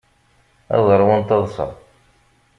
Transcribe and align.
Ad 0.77 0.87
ṛwun 0.99 1.21
taḍṣa. 1.29 1.67